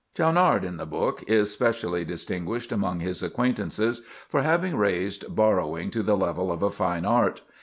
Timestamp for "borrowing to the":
5.35-6.17